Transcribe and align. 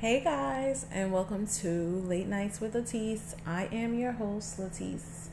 Hey 0.00 0.20
guys, 0.20 0.86
and 0.92 1.12
welcome 1.12 1.48
to 1.60 1.68
Late 2.06 2.28
Nights 2.28 2.60
with 2.60 2.72
Latisse. 2.72 3.34
I 3.44 3.64
am 3.72 3.98
your 3.98 4.12
host, 4.12 4.56
Latisse 4.56 5.28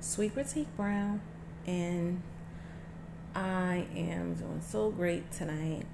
Sweet 0.00 0.34
Critique 0.34 0.68
Brown, 0.76 1.22
and 1.66 2.20
I 3.34 3.86
am 3.96 4.34
doing 4.34 4.60
so 4.60 4.90
great 4.90 5.32
tonight. 5.32 5.86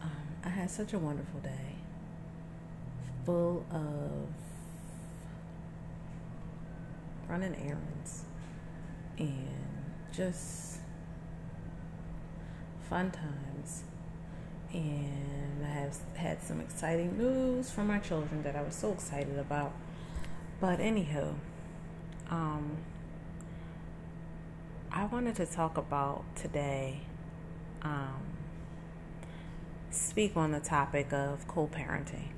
Um, 0.00 0.12
I 0.44 0.48
had 0.48 0.70
such 0.70 0.92
a 0.92 0.98
wonderful 1.00 1.40
day, 1.40 1.74
full 3.26 3.66
of 3.72 4.28
running 7.28 7.56
errands 7.56 8.22
and 9.18 9.48
just 10.12 10.78
fun 12.88 13.10
times 13.10 13.47
and 14.72 15.64
I 15.64 15.68
have 15.68 15.96
had 16.14 16.42
some 16.42 16.60
exciting 16.60 17.16
news 17.16 17.70
from 17.70 17.86
my 17.86 17.98
children 17.98 18.42
that 18.42 18.56
I 18.56 18.62
was 18.62 18.74
so 18.74 18.92
excited 18.92 19.38
about. 19.38 19.72
But 20.60 20.80
anyhow, 20.80 21.34
um, 22.30 22.78
I 24.90 25.04
wanted 25.04 25.36
to 25.36 25.46
talk 25.46 25.76
about 25.76 26.24
today, 26.36 27.00
um, 27.82 28.22
speak 29.90 30.36
on 30.36 30.52
the 30.52 30.60
topic 30.60 31.12
of 31.12 31.46
co-parenting. 31.46 32.28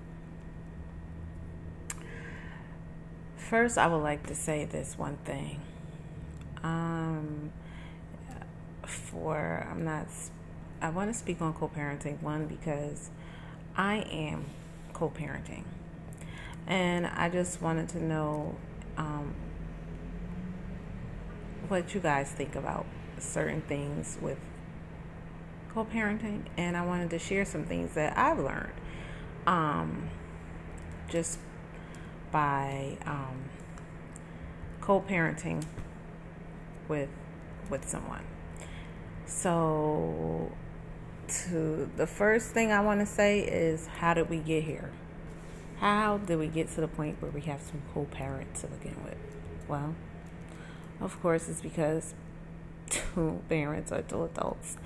First, 3.37 3.79
I 3.79 3.87
would 3.87 4.03
like 4.03 4.27
to 4.29 4.35
say 4.35 4.65
this 4.65 4.97
one 4.97 5.17
thing. 5.25 5.61
Um, 6.63 7.53
for 8.87 9.67
I'm 9.71 9.85
not 9.85 10.07
I 10.83 10.89
want 10.89 11.13
to 11.13 11.19
speak 11.19 11.43
on 11.43 11.53
co 11.53 11.69
parenting, 11.69 12.21
one, 12.23 12.47
because 12.47 13.11
I 13.77 13.99
am 14.11 14.47
co 14.93 15.11
parenting. 15.11 15.65
And 16.67 17.07
I 17.07 17.29
just 17.29 17.61
wanted 17.61 17.89
to 17.91 18.03
know 18.03 18.55
um, 18.97 19.35
what 21.69 21.95
you 21.95 22.01
guys 22.01 22.31
think 22.31 22.55
about 22.55 22.87
certain 23.19 23.61
things 23.63 24.17
with 24.21 24.39
co 25.75 25.85
parenting. 25.85 26.45
And 26.57 26.77
I 26.77 26.85
wanted 26.85 27.11
to 27.11 27.19
share 27.19 27.45
some 27.45 27.65
things 27.65 27.95
that 27.95 28.17
I've 28.17 28.39
learned 28.39 28.73
um, 29.47 30.09
just 31.09 31.39
by 32.33 32.97
um, 33.05 33.51
co 34.81 35.01
parenting 35.01 35.63
with, 36.89 37.11
with 37.69 37.87
someone. 37.87 38.25
So 39.27 40.51
to 41.31 41.91
the 41.97 42.07
first 42.07 42.51
thing 42.51 42.73
I 42.73 42.81
want 42.81 43.01
to 43.01 43.07
say 43.07 43.41
is 43.41 43.87
how 43.87 44.15
did 44.15 44.29
we 44.29 44.39
get 44.39 44.65
here? 44.65 44.91
How 45.79 46.19
did 46.19 46.39
we 46.39 46.49
get 46.49 46.69
to 46.75 46.81
the 46.81 46.89
point 46.89 47.23
where 47.23 47.31
we 47.31 47.41
have 47.43 47.61
some 47.63 47.83
co 47.95 48.05
parent 48.05 48.55
to 48.57 48.67
begin 48.67 48.97
with? 49.05 49.17
Well, 49.69 49.95
of 51.01 51.21
course, 51.23 51.49
it's 51.49 51.61
because 51.61 52.15
two 52.91 53.41
parents 53.49 53.93
or 53.93 54.03
two 54.03 54.25
adults 54.25 54.77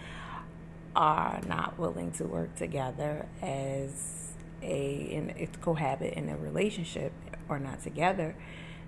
are 0.95 1.41
not 1.49 1.79
willing 1.79 2.13
to 2.13 2.25
work 2.25 2.55
together 2.55 3.27
as 3.43 4.33
a 4.63 4.95
in 4.95 5.49
cohabit 5.61 6.15
in 6.15 6.29
a 6.29 6.37
relationship 6.37 7.13
or 7.49 7.59
not 7.59 7.83
together. 7.83 8.35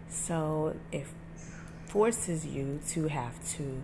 So 0.09 0.77
it 0.93 1.07
forces 1.87 2.47
you 2.47 2.81
to 2.91 3.09
have 3.09 3.45
to 3.57 3.83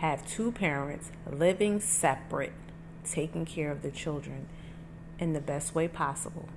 have 0.00 0.26
two 0.26 0.50
parents 0.50 1.10
living 1.30 1.78
separate, 1.78 2.54
taking 3.04 3.44
care 3.44 3.70
of 3.70 3.82
the 3.82 3.90
children 3.90 4.46
in 5.18 5.34
the 5.34 5.40
best 5.40 5.74
way 5.74 5.86
possible, 5.86 6.48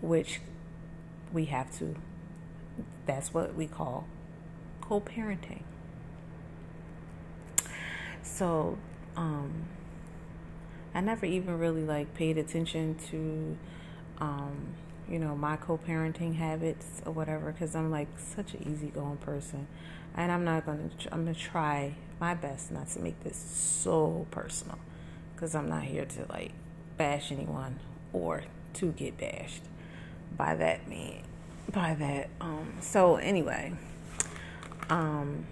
which 0.00 0.40
we 1.32 1.44
have 1.44 1.70
to, 1.78 1.94
that's 3.06 3.32
what 3.32 3.54
we 3.54 3.68
call 3.68 4.08
co 4.80 5.00
parenting. 5.00 5.62
So, 8.24 8.76
um, 9.16 9.66
I 10.92 11.00
never 11.00 11.26
even 11.26 11.60
really 11.60 11.84
like 11.84 12.12
paid 12.14 12.38
attention 12.38 12.96
to, 13.10 13.56
um, 14.18 14.74
you 15.08 15.20
know, 15.20 15.36
my 15.36 15.54
co 15.54 15.78
parenting 15.78 16.34
habits 16.34 17.02
or 17.06 17.12
whatever, 17.12 17.52
because 17.52 17.76
I'm 17.76 17.92
like 17.92 18.08
such 18.18 18.54
an 18.54 18.68
easygoing 18.68 19.18
person. 19.18 19.68
And 20.16 20.32
I'm 20.32 20.44
not 20.44 20.66
to, 20.66 21.14
I'm 21.14 21.24
to 21.26 21.34
try 21.34 21.94
my 22.20 22.34
best 22.34 22.70
not 22.70 22.88
to 22.88 23.00
make 23.00 23.22
this 23.22 23.36
so 23.36 24.26
personal 24.30 24.78
because 25.34 25.54
I'm 25.54 25.68
not 25.68 25.82
here 25.84 26.04
to 26.04 26.26
like 26.28 26.52
bash 26.96 27.30
anyone 27.30 27.78
or 28.12 28.44
to 28.74 28.92
get 28.92 29.16
bashed 29.18 29.62
by 30.36 30.54
that 30.56 30.88
me 30.88 31.22
by 31.72 31.94
that 31.94 32.28
um 32.40 32.74
so 32.80 33.16
anyway 33.16 33.72
um 34.90 35.46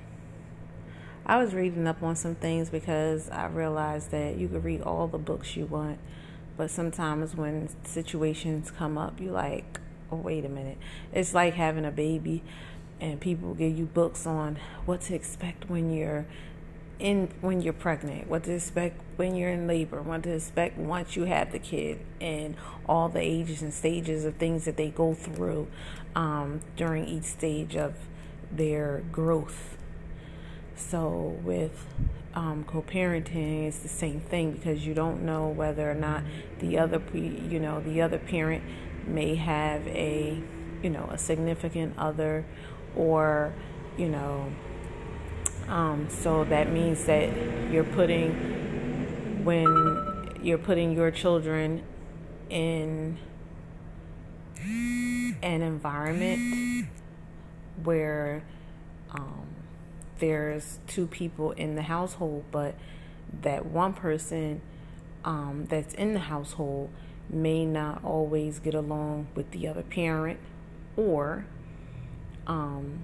I 1.25 1.39
was 1.39 1.55
reading 1.55 1.87
up 1.87 2.03
on 2.03 2.15
some 2.15 2.37
things 2.37 2.71
because 2.71 3.29
I 3.31 3.47
realized 3.47 4.11
that 4.13 4.37
you 4.37 4.49
could 4.49 4.65
read 4.65 4.83
all 4.83 5.09
the 5.09 5.19
books 5.19 5.57
you 5.57 5.67
want 5.67 5.99
but 6.57 6.71
sometimes 6.71 7.35
when 7.35 7.69
situations 7.85 8.71
come 8.71 8.97
up 8.97 9.21
you 9.21 9.31
like 9.31 9.81
oh 10.11 10.17
wait 10.17 10.45
a 10.45 10.49
minute. 10.49 10.79
It's 11.13 11.35
like 11.35 11.55
having 11.55 11.85
a 11.85 11.91
baby 11.91 12.43
and 13.01 13.21
people 13.21 13.55
give 13.55 13.77
you 13.77 13.85
books 13.85 14.27
on 14.27 14.59
what 14.85 15.03
to 15.03 15.15
expect 15.15 15.69
when 15.69 15.93
you're 15.93 16.27
in 16.99 17.29
when 17.41 17.61
you're 17.61 17.73
pregnant, 17.73 18.29
what 18.29 18.45
to 18.45 18.55
expect 18.55 19.01
when 19.17 19.35
you're 19.35 19.51
in 19.51 19.67
labor, 19.67 20.01
what 20.03 20.23
to 20.23 20.31
expect 20.31 20.79
once 20.79 21.17
you 21.17 21.25
have 21.25 21.53
the 21.53 21.59
kid, 21.59 21.99
and 22.21 22.57
all 22.89 23.09
the 23.09 23.21
ages 23.21 23.63
and 23.63 23.73
stages 23.73 24.25
of 24.25 24.37
things 24.37 24.65
that 24.65 24.77
they 24.77 24.89
go 24.89 25.15
through 25.15 25.67
um, 26.15 26.61
during 26.77 27.07
each 27.07 27.25
stage 27.25 27.77
of 27.77 27.95
their 28.51 29.03
growth. 29.13 29.77
So 30.75 31.39
with 31.43 31.87
um, 32.35 32.65
co-parenting, 32.65 33.67
it's 33.67 33.79
the 33.79 33.89
same 33.89 34.21
thing 34.21 34.53
because 34.53 34.87
you 34.87 34.95
don't 34.95 35.23
know 35.23 35.49
whether 35.49 35.91
or 35.91 35.95
not 35.95 36.23
the 36.59 36.79
other, 36.79 37.03
you 37.13 37.61
know, 37.61 37.81
the 37.81 38.03
other 38.03 38.19
parent 38.19 38.63
may 39.07 39.35
have 39.37 39.87
a, 39.89 40.43
you 40.83 40.91
know, 40.91 41.09
a 41.11 41.19
significant 41.19 41.95
other, 41.99 42.45
or 42.97 43.53
you 43.97 44.09
know 44.09 44.51
um, 45.69 46.09
so 46.09 46.45
that 46.45 46.73
means 46.73 47.05
that 47.07 47.31
you're 47.71 47.85
putting, 47.85 49.45
when 49.45 50.39
you're 50.43 50.59
putting 50.59 50.93
your 50.93 51.11
children 51.11 51.83
in 52.49 53.19
an 54.63 55.63
environment 55.63 56.89
where 57.83 58.43
um, 59.11 59.47
there's 60.19 60.79
two 60.87 61.07
people 61.07 61.53
in 61.53 61.75
the 61.75 61.83
household, 61.83 62.45
but 62.51 62.75
that 63.43 63.67
one 63.67 63.93
person 63.93 64.61
um, 65.25 65.67
that's 65.69 65.95
in 65.95 66.15
the 66.15 66.21
household 66.21 66.91
may 67.29 67.65
not 67.65 68.03
always 68.05 68.61
get 68.61 68.75
along 68.75 69.27
with 69.35 69.51
the 69.51 69.67
other 69.67 69.83
parent, 69.83 70.39
or 70.97 71.45
um, 72.47 73.03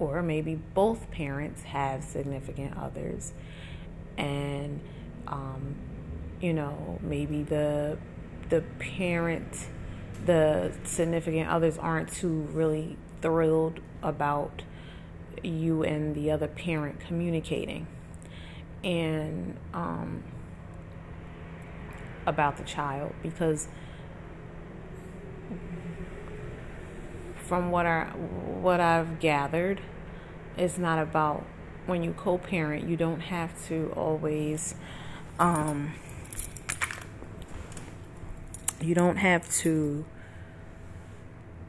or 0.00 0.22
maybe 0.22 0.56
both 0.74 1.10
parents 1.10 1.62
have 1.62 2.02
significant 2.02 2.76
others. 2.76 3.32
And 4.18 4.80
um, 5.28 5.76
you 6.40 6.52
know 6.52 6.98
maybe 7.02 7.42
the 7.42 7.98
the 8.48 8.62
parent 8.78 9.66
the 10.24 10.72
significant 10.84 11.48
others 11.48 11.78
aren't 11.78 12.10
too 12.12 12.48
really 12.52 12.96
thrilled 13.22 13.80
about 14.02 14.62
you 15.42 15.82
and 15.82 16.14
the 16.14 16.30
other 16.30 16.48
parent 16.48 17.00
communicating 17.00 17.86
and 18.82 19.56
um, 19.72 20.22
about 22.26 22.56
the 22.56 22.64
child 22.64 23.14
because 23.22 23.68
from 27.36 27.70
what 27.70 27.86
I 27.86 28.04
what 28.04 28.80
I've 28.80 29.20
gathered, 29.20 29.80
it's 30.56 30.78
not 30.78 30.98
about 30.98 31.44
when 31.86 32.02
you 32.02 32.12
co-parent. 32.12 32.88
You 32.88 32.96
don't 32.96 33.20
have 33.20 33.66
to 33.68 33.92
always. 33.96 34.74
Um, 35.38 35.94
you 38.80 38.94
don't 38.94 39.16
have 39.16 39.50
to 39.58 40.04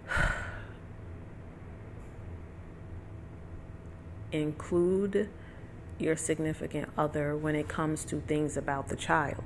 include 4.32 5.30
your 6.00 6.16
significant 6.16 6.90
other 6.98 7.36
when 7.36 7.56
it 7.56 7.68
comes 7.68 8.06
to 8.06 8.22
things 8.22 8.56
about 8.58 8.88
the 8.90 8.96
child. 8.96 9.44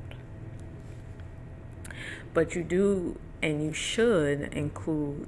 But 2.33 2.55
you 2.55 2.63
do 2.63 3.19
and 3.41 3.63
you 3.63 3.73
should 3.73 4.53
include 4.53 5.27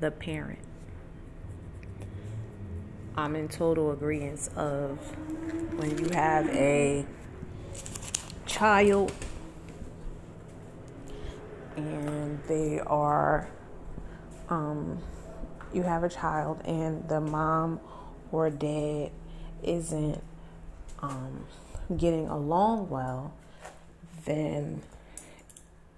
the 0.00 0.10
parent. 0.10 0.63
I'm 3.16 3.36
in 3.36 3.48
total 3.48 3.92
agreement 3.92 4.48
of 4.56 4.98
when 5.78 5.98
you 5.98 6.08
have 6.14 6.48
a 6.48 7.06
child 8.44 9.12
and 11.76 12.42
they 12.48 12.80
are, 12.80 13.48
um, 14.48 14.98
you 15.72 15.82
have 15.82 16.02
a 16.04 16.08
child, 16.08 16.60
and 16.64 17.08
the 17.08 17.20
mom 17.20 17.80
or 18.32 18.50
dad 18.50 19.10
isn't 19.62 20.22
um, 21.00 21.46
getting 21.96 22.28
along 22.28 22.88
well, 22.88 23.32
then 24.24 24.82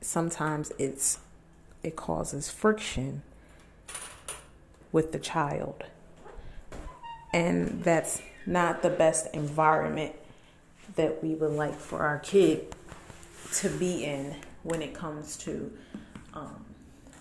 sometimes 0.01 0.73
it's 0.79 1.19
it 1.83 1.95
causes 1.97 2.51
friction 2.51 3.23
with 4.93 5.13
the 5.13 5.19
child. 5.19 5.85
And 7.33 7.83
that's 7.83 8.23
not 8.47 8.83
the 8.83 8.91
best 8.91 9.35
environment 9.35 10.15
that 10.95 11.23
we 11.23 11.35
would 11.35 11.53
like 11.53 11.75
for 11.75 12.01
our 12.01 12.19
kid 12.21 12.75
to 13.55 13.69
be 13.69 14.05
in 14.05 14.37
when 14.63 14.83
it 14.83 14.95
comes 14.95 15.37
to 15.37 15.73
um, 16.35 16.65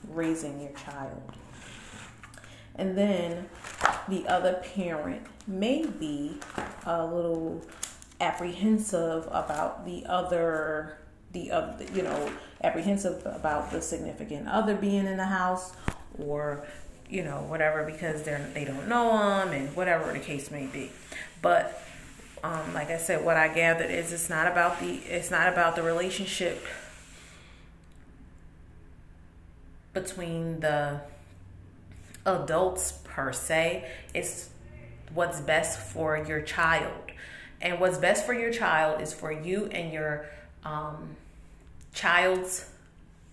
raising 0.10 0.62
your 0.62 0.72
child. 0.72 1.22
And 2.75 2.98
then 2.98 3.50
the 4.07 4.28
other 4.28 4.62
parent 4.75 5.25
may 5.48 5.86
be 5.86 6.38
a 6.86 7.06
little 7.06 7.63
apprehensive 8.22 9.28
about 9.31 9.86
the 9.86 10.06
other 10.06 10.98
the 11.34 11.51
other 11.51 11.86
you 11.94 12.01
know 12.01 12.31
apprehensive 12.63 13.22
about 13.25 13.69
the 13.72 13.81
significant 13.81 14.48
other 14.48 14.74
being 14.74 15.06
in 15.06 15.18
the 15.18 15.25
house 15.25 15.74
or 16.18 16.66
you 17.10 17.24
know 17.24 17.46
whatever 17.48 17.84
because 17.84 18.24
they're 18.24 18.50
they 18.54 18.66
don't 18.66 18.88
know 18.88 19.12
them 19.18 19.54
and 19.54 19.75
whatever 19.75 20.12
the 20.12 20.19
case 20.19 20.52
may 20.52 20.66
be. 20.66 20.92
But 21.42 21.81
um, 22.44 22.74
like 22.74 22.92
i 22.92 22.98
said 22.98 23.25
what 23.25 23.38
i 23.38 23.48
gathered 23.48 23.90
is 23.90 24.13
it's 24.13 24.30
not 24.30 24.46
about 24.52 24.80
the 24.80 24.98
it's 25.07 25.31
not 25.31 25.52
about 25.52 25.75
the 25.75 25.81
relationship 25.81 26.63
between 29.96 30.60
the 30.60 31.02
adults 32.25 33.00
per 33.04 33.34
se. 33.34 33.90
It's 34.13 34.50
what's 35.13 35.42
best 35.42 35.80
for 35.80 36.18
your 36.18 36.42
child. 36.42 36.94
And 37.62 37.80
what's 37.80 37.98
best 37.98 38.25
for 38.25 38.34
your 38.34 38.51
child 38.51 39.01
is 39.01 39.13
for 39.13 39.31
you 39.31 39.66
and 39.68 39.92
your 39.92 40.28
um, 40.63 41.16
child's 41.94 42.69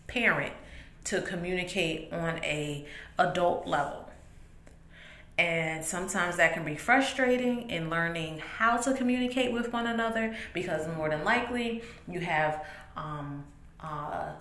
parent 0.07 0.55
to 1.05 1.21
communicate 1.23 2.13
on 2.13 2.39
a 2.45 2.87
adult 3.19 3.67
level. 3.67 4.09
And 5.39 5.85
sometimes 5.85 6.37
that 6.37 6.53
can 6.53 6.65
be 6.65 6.77
frustrating 6.77 7.71
in 7.71 7.89
learning 7.89 8.43
how 8.59 8.77
to 8.79 8.93
communicate 8.93 9.53
with 9.53 9.73
one 9.73 9.87
another 9.87 10.37
because 10.53 10.87
more 10.97 11.09
than 11.09 11.25
likely 11.25 11.83
you 12.07 12.21
have 12.21 12.65
um, 12.97 13.45
uh, 13.81 14.33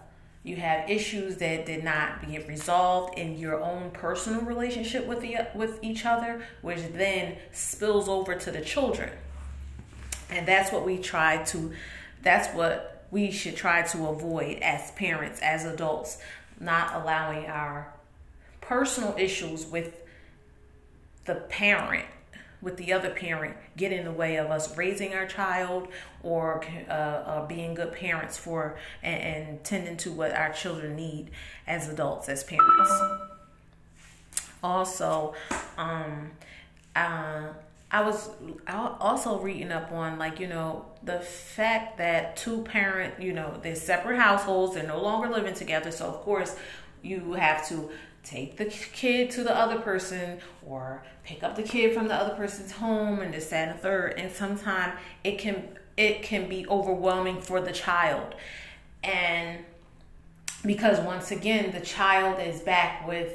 you 0.44 0.56
have 0.56 0.90
issues 0.90 1.38
that 1.38 1.66
did 1.66 1.84
not 1.84 2.28
get 2.30 2.48
resolved 2.48 3.18
in 3.18 3.38
your 3.38 3.62
own 3.62 3.92
personal 3.92 4.42
relationship 4.42 5.06
with 5.06 5.22
the 5.22 5.38
with 5.56 5.80
each 5.82 6.06
other 6.06 6.44
which 6.62 6.82
then 6.94 7.38
spills 7.52 8.10
over 8.10 8.36
to 8.36 8.52
the 8.52 8.62
children. 8.62 9.12
And 10.30 10.48
that's 10.48 10.72
what 10.72 10.86
we 10.86 10.98
try 10.98 11.44
to 11.46 11.72
that's 12.22 12.54
what 12.56 13.06
we 13.12 13.32
should 13.32 13.56
try 13.56 13.82
to 13.84 14.08
avoid 14.08 14.60
as 14.60 14.92
parents 14.92 15.40
as 15.42 15.66
adults 15.66 16.18
not 16.62 17.02
allowing 17.02 17.46
our 17.48 17.94
personal 18.62 19.16
issues 19.18 19.66
with 19.66 20.04
the 21.26 21.36
parent 21.36 22.06
with 22.62 22.78
the 22.78 22.94
other 22.94 23.10
parent 23.10 23.58
get 23.76 23.92
in 23.92 24.06
the 24.06 24.12
way 24.12 24.36
of 24.36 24.52
us 24.52 24.78
raising 24.78 25.14
our 25.14 25.26
child 25.26 25.88
or 26.22 26.64
uh, 26.88 26.92
uh, 26.92 27.46
being 27.48 27.74
good 27.74 27.92
parents 27.92 28.38
for 28.38 28.78
and, 29.02 29.22
and, 29.22 29.64
tending 29.64 29.98
to 29.98 30.12
what 30.12 30.32
our 30.32 30.54
children 30.54 30.96
need 30.96 31.32
as 31.66 31.90
adults 31.90 32.30
as 32.30 32.44
parents. 32.44 32.92
Also 34.64 35.34
um, 35.78 36.32
uh, 36.96 37.48
I 37.92 38.02
was 38.02 38.30
also 38.70 39.40
reading 39.40 39.72
up 39.72 39.92
on 39.92 40.18
like 40.18 40.40
you 40.40 40.48
know 40.48 40.86
the 41.04 41.20
fact 41.20 41.98
that 41.98 42.38
two 42.38 42.62
parent 42.62 43.22
you 43.22 43.34
know 43.34 43.60
they're 43.62 43.76
separate 43.76 44.18
households 44.18 44.76
they're 44.76 44.88
no 44.88 45.02
longer 45.02 45.30
living 45.30 45.54
together 45.54 45.92
so 45.92 46.06
of 46.06 46.22
course 46.22 46.56
you 47.02 47.34
have 47.34 47.68
to 47.68 47.90
take 48.24 48.56
the 48.56 48.66
kid 48.66 49.32
to 49.32 49.44
the 49.44 49.54
other 49.54 49.80
person 49.80 50.40
or 50.66 51.04
pick 51.26 51.44
up 51.44 51.56
the 51.56 51.64
kid 51.64 51.94
from 51.94 52.08
the 52.08 52.14
other 52.14 52.36
person's 52.36 52.72
home 52.72 53.20
and 53.20 53.34
this 53.34 53.50
that 53.50 53.68
and 53.68 53.78
the 53.78 53.82
third 53.82 54.14
and 54.18 54.32
sometimes 54.32 54.94
it 55.24 55.38
can 55.38 55.68
it 55.98 56.24
can 56.24 56.48
be 56.48 56.68
overwhelming 56.68 57.42
for 57.42 57.62
the 57.62 57.72
child. 57.72 58.36
And 59.04 59.64
because 60.66 61.00
once 61.00 61.32
again 61.32 61.72
the 61.72 61.80
child 61.80 62.40
is 62.40 62.62
back 62.62 63.08
with 63.08 63.34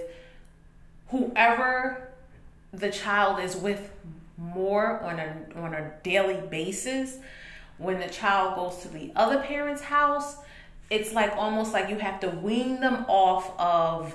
whoever 1.08 2.08
the 2.72 2.90
child 2.90 3.40
is 3.40 3.56
with 3.56 3.90
more 4.38 5.00
on 5.00 5.18
a 5.18 5.36
on 5.56 5.74
a 5.74 5.92
daily 6.02 6.40
basis. 6.48 7.18
When 7.78 8.00
the 8.00 8.08
child 8.08 8.56
goes 8.56 8.82
to 8.82 8.88
the 8.88 9.12
other 9.14 9.38
parent's 9.38 9.82
house 9.82 10.38
it's 10.90 11.12
like 11.12 11.32
almost 11.36 11.72
like 11.72 11.88
you 11.88 11.98
have 11.98 12.20
to 12.20 12.28
wean 12.28 12.80
them 12.80 13.04
off 13.08 13.52
of 13.58 14.14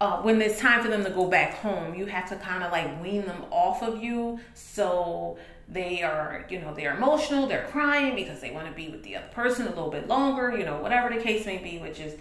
uh, 0.00 0.20
when 0.22 0.42
it's 0.42 0.60
time 0.60 0.82
for 0.82 0.88
them 0.88 1.04
to 1.04 1.10
go 1.10 1.26
back 1.26 1.54
home 1.54 1.94
you 1.94 2.06
have 2.06 2.28
to 2.28 2.36
kind 2.36 2.62
of 2.62 2.72
like 2.72 3.02
wean 3.02 3.24
them 3.24 3.44
off 3.50 3.82
of 3.82 4.02
you. 4.02 4.40
So 4.54 5.38
they 5.68 6.02
are 6.02 6.46
you 6.48 6.60
know 6.60 6.72
they're 6.74 6.96
emotional 6.96 7.48
they're 7.48 7.66
crying 7.72 8.14
because 8.14 8.40
they 8.40 8.52
want 8.52 8.68
to 8.68 8.72
be 8.72 8.88
with 8.88 9.02
the 9.02 9.16
other 9.16 9.26
person 9.28 9.66
a 9.66 9.70
little 9.70 9.90
bit 9.90 10.06
longer 10.06 10.56
you 10.56 10.64
know 10.64 10.80
whatever 10.80 11.12
the 11.12 11.20
case 11.20 11.44
may 11.44 11.58
be 11.58 11.78
which 11.78 11.98
is 11.98 12.14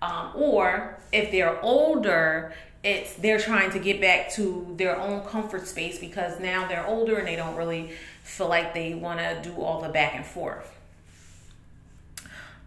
um, 0.00 0.32
or 0.34 0.96
if 1.12 1.30
they're 1.30 1.60
older 1.62 2.54
it's 2.84 3.14
they're 3.14 3.40
trying 3.40 3.70
to 3.72 3.78
get 3.78 4.00
back 4.00 4.30
to 4.32 4.74
their 4.76 4.98
own 4.98 5.22
comfort 5.26 5.66
space 5.66 5.98
because 5.98 6.38
now 6.38 6.68
they're 6.68 6.86
older 6.86 7.16
and 7.16 7.26
they 7.26 7.36
don't 7.36 7.56
really 7.56 7.90
feel 8.22 8.48
like 8.48 8.72
they 8.74 8.94
want 8.94 9.18
to 9.18 9.40
do 9.42 9.60
all 9.60 9.82
the 9.82 9.88
back 9.88 10.14
and 10.14 10.24
forth. 10.24 10.74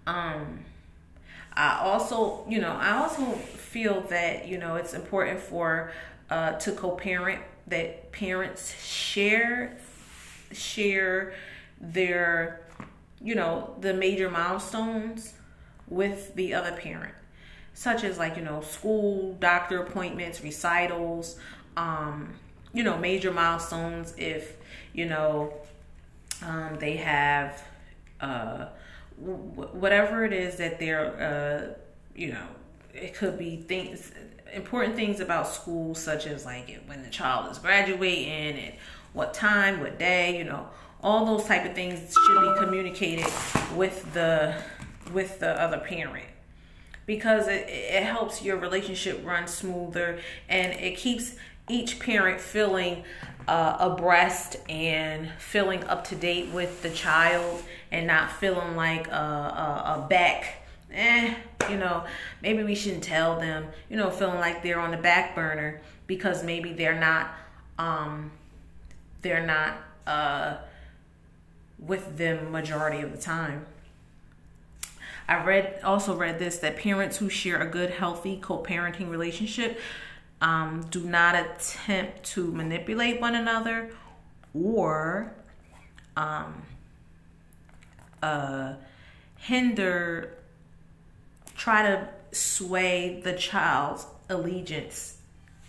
Um, 0.06 0.60
I 1.54 1.80
also, 1.82 2.46
you 2.50 2.60
know, 2.60 2.72
I 2.72 2.98
also 2.98 3.24
feel 3.24 4.02
that 4.10 4.48
you 4.48 4.58
know 4.58 4.76
it's 4.76 4.94
important 4.94 5.40
for 5.40 5.92
uh, 6.30 6.54
to 6.54 6.72
co-parent 6.74 7.42
that 7.68 8.12
parents 8.12 8.76
share 8.84 9.78
share 10.52 11.34
their 11.80 12.62
you 13.22 13.36
know 13.36 13.76
the 13.80 13.94
major 13.94 14.30
milestones 14.30 15.34
with 15.88 16.36
the 16.36 16.54
other 16.54 16.72
parent 16.74 17.14
such 17.82 18.04
as 18.04 18.20
like 18.20 18.38
you 18.38 18.44
know 18.44 18.62
school 18.62 19.36
doctor 19.40 19.82
appointments 19.82 20.44
recitals 20.44 21.40
um, 21.76 22.32
you 22.74 22.84
know 22.84 22.96
major 22.96 23.32
milestones 23.32 24.14
if 24.20 24.56
you 24.94 25.08
know 25.08 25.52
um, 26.46 26.78
they 26.80 26.96
have 26.96 27.64
uh, 28.20 28.68
w- 29.20 29.40
whatever 29.74 30.24
it 30.24 30.32
is 30.32 30.58
that 30.58 30.78
they're 30.78 31.08
uh, 31.20 31.82
you 32.16 32.32
know 32.32 32.46
it 32.94 33.16
could 33.16 33.40
be 33.40 33.58
things 33.58 34.12
important 34.54 34.96
things 34.96 35.20
about 35.20 35.48
school 35.48 35.96
such 35.96 36.28
as 36.28 36.46
like 36.46 36.80
when 36.86 37.02
the 37.02 37.10
child 37.10 37.50
is 37.50 37.58
graduating 37.58 38.60
and 38.60 38.74
what 39.14 39.34
time 39.34 39.80
what 39.80 39.98
day 39.98 40.38
you 40.38 40.44
know 40.44 40.70
all 41.02 41.26
those 41.26 41.48
type 41.48 41.66
of 41.66 41.74
things 41.74 42.14
should 42.14 42.42
be 42.42 42.60
communicated 42.60 43.26
with 43.76 44.14
the 44.14 44.56
with 45.12 45.40
the 45.40 45.60
other 45.60 45.80
parent 45.80 46.26
because 47.06 47.48
it, 47.48 47.68
it 47.68 48.04
helps 48.04 48.42
your 48.42 48.58
relationship 48.58 49.26
run 49.26 49.48
smoother 49.48 50.20
and 50.48 50.74
it 50.74 50.98
keeps 50.98 51.36
each 51.70 52.00
parent 52.00 52.40
feeling 52.40 53.04
uh, 53.48 53.78
abreast 53.80 54.58
and 54.70 55.30
feeling 55.40 55.84
up 55.86 56.04
to 56.06 56.16
date 56.16 56.50
with 56.50 56.82
the 56.82 56.90
child 56.90 57.64
and 57.92 58.08
not 58.08 58.32
feeling 58.32 58.76
like 58.76 59.08
a, 59.08 59.12
a, 59.12 59.98
a 59.98 60.08
back 60.10 60.62
eh 60.94 61.34
you 61.70 61.78
know 61.78 62.04
maybe 62.42 62.64
we 62.64 62.76
shouldn't 62.76 63.04
tell 63.04 63.40
them 63.40 63.66
you 63.90 63.96
know 63.96 64.10
feeling 64.10 64.40
like 64.40 64.62
they're 64.62 64.80
on 64.80 64.92
the 64.92 64.98
back 64.98 65.34
burner 65.36 65.80
because 66.08 66.44
maybe 66.44 66.74
they're 66.74 67.00
not 67.00 67.34
um 67.80 68.32
they're 69.22 69.46
not 69.46 69.78
uh 70.06 70.58
with 71.80 72.18
them 72.18 72.52
majority 72.52 73.02
of 73.02 73.12
the 73.12 73.18
time 73.18 73.66
I 75.28 75.44
read 75.44 75.80
also 75.84 76.16
read 76.16 76.40
this 76.40 76.58
that 76.60 76.78
parents 76.78 77.18
who 77.18 77.30
share 77.30 77.62
a 77.62 77.68
good, 77.68 77.92
healthy 77.92 78.38
co-parenting 78.42 79.10
relationship 79.10 79.80
um, 80.42 80.86
do 80.90 81.02
not 81.04 81.36
attempt 81.36 82.24
to 82.24 82.52
manipulate 82.52 83.22
one 83.22 83.36
another 83.36 83.92
or 84.54 85.34
um, 86.18 86.64
uh, 88.22 88.74
hinder, 89.38 90.34
try 91.56 91.84
to 91.84 92.08
sway 92.32 93.22
the 93.24 93.34
child's 93.34 94.06
allegiance, 94.30 95.18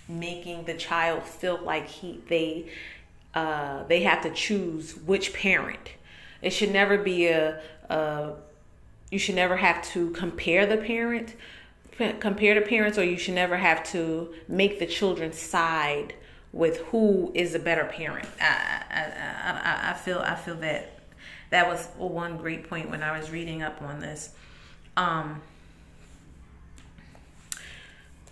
making 0.08 0.64
the 0.64 0.74
child 0.74 1.22
feel 1.22 1.60
like 1.62 1.88
he 1.88 2.20
they 2.28 2.70
uh, 3.34 3.84
they 3.84 4.02
have 4.02 4.22
to 4.22 4.30
choose 4.30 4.96
which 4.96 5.32
parent. 5.32 5.92
It 6.42 6.50
should 6.50 6.72
never 6.72 6.98
be 6.98 7.28
a, 7.28 7.60
a 7.88 8.34
you 9.12 9.18
should 9.18 9.34
never 9.34 9.58
have 9.58 9.82
to 9.82 10.10
compare 10.10 10.64
the 10.64 10.78
parent 10.78 11.36
compare 12.18 12.54
the 12.54 12.62
parents 12.62 12.96
or 12.96 13.04
you 13.04 13.18
should 13.18 13.34
never 13.34 13.58
have 13.58 13.84
to 13.84 14.32
make 14.48 14.78
the 14.78 14.86
children 14.86 15.30
side 15.32 16.14
with 16.50 16.78
who 16.86 17.30
is 17.34 17.54
a 17.54 17.58
better 17.58 17.84
parent. 17.84 18.26
I, 18.40 18.82
I, 18.90 19.50
I, 19.52 19.90
I 19.90 19.94
feel 19.94 20.18
i 20.18 20.34
feel 20.34 20.56
that 20.56 20.98
that 21.50 21.68
was 21.68 21.86
one 21.98 22.38
great 22.38 22.68
point 22.68 22.90
when 22.90 23.02
i 23.02 23.16
was 23.16 23.30
reading 23.30 23.62
up 23.62 23.80
on 23.82 24.00
this. 24.00 24.30
Um, 24.96 25.42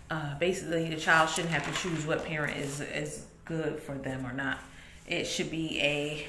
uh, 0.09 0.37
basically 0.39 0.89
the 0.89 0.99
child 0.99 1.29
shouldn't 1.29 1.53
have 1.53 1.65
to 1.65 1.81
choose 1.81 2.05
what 2.07 2.25
parent 2.25 2.57
is 2.57 2.81
is 2.81 3.25
good 3.45 3.79
for 3.79 3.93
them 3.93 4.25
or 4.25 4.33
not. 4.33 4.57
It 5.07 5.25
should 5.25 5.51
be 5.51 5.79
a 5.79 6.25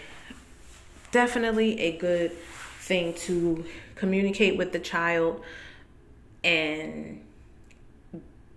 definitely 1.10 1.80
a 1.80 1.96
good 1.96 2.32
thing 2.80 3.14
to 3.14 3.64
communicate 4.02 4.56
with 4.56 4.72
the 4.72 4.80
child 4.80 5.40
and 6.42 7.24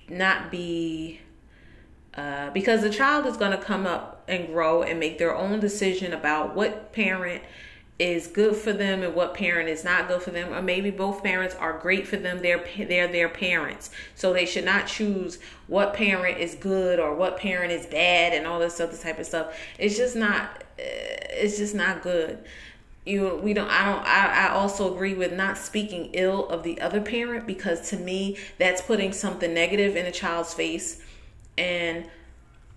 not 0.10 0.50
be 0.50 1.22
uh, 2.16 2.50
because 2.50 2.82
the 2.82 2.90
child 2.90 3.28
is 3.28 3.38
going 3.38 3.52
to 3.52 3.64
come 3.64 3.86
up 3.86 4.24
and 4.28 4.48
grow 4.48 4.82
and 4.82 5.00
make 5.00 5.20
their 5.20 5.36
own 5.36 5.60
decision 5.60 6.14
about 6.14 6.56
what 6.56 6.92
parent 6.94 7.44
is 8.00 8.26
good 8.26 8.56
for 8.56 8.74
them 8.74 9.04
and 9.04 9.14
what 9.14 9.36
parent 9.36 9.70
is 9.70 9.84
not 9.84 10.08
good 10.08 10.20
for 10.20 10.32
them. 10.32 10.52
Or 10.52 10.64
maybe 10.64 10.90
both 10.90 11.24
parents 11.24 11.54
are 11.54 11.78
great 11.78 12.08
for 12.08 12.18
them. 12.18 12.40
They're 12.42 12.66
they're 12.76 13.08
their 13.08 13.30
parents. 13.30 13.92
So 14.16 14.34
they 14.34 14.48
should 14.48 14.66
not 14.66 14.88
choose 14.88 15.38
what 15.68 15.94
parent 15.94 16.40
is 16.40 16.56
good 16.56 17.00
or 17.00 17.14
what 17.14 17.38
parent 17.38 17.72
is 17.72 17.86
bad 17.86 18.34
and 18.34 18.48
all 18.48 18.60
this 18.60 18.80
other 18.80 18.98
type 18.98 19.20
of 19.20 19.28
stuff. 19.28 19.56
It's 19.78 19.96
just 19.96 20.16
not 20.16 20.64
uh, 20.80 20.82
it's 21.38 21.58
just 21.58 21.76
not 21.76 22.02
good 22.02 22.44
you 23.06 23.40
we 23.42 23.54
don't 23.54 23.70
i 23.70 23.86
don't 23.86 24.06
I, 24.06 24.48
I 24.48 24.50
also 24.50 24.94
agree 24.94 25.14
with 25.14 25.32
not 25.32 25.58
speaking 25.58 26.10
ill 26.14 26.48
of 26.50 26.64
the 26.64 26.82
other 26.82 27.00
parent 27.00 27.46
because 27.46 27.90
to 27.92 27.98
me 27.98 28.38
that's 28.58 28.82
putting 28.82 29.14
something 29.14 29.54
negative 29.54 29.96
in 29.96 30.06
a 30.06 30.12
child's 30.12 30.54
face. 30.54 31.02
And 31.58 32.10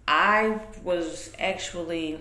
i 0.07 0.61
was 0.85 1.33
actually 1.39 2.19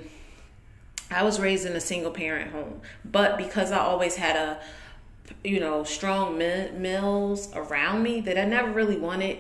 i 1.12 1.24
was 1.24 1.40
raised 1.40 1.66
in 1.66 1.74
a 1.74 1.82
single 1.82 2.12
parent 2.12 2.52
home 2.52 2.82
but 3.06 3.38
because 3.38 3.72
i 3.72 3.78
always 3.78 4.16
had 4.16 4.36
a 4.36 4.60
you 5.44 5.60
know 5.60 5.84
strong 5.84 6.38
males 6.38 7.52
around 7.54 8.02
me 8.02 8.22
that 8.22 8.38
i 8.38 8.46
never 8.46 8.72
really 8.72 8.98
wanted 8.98 9.38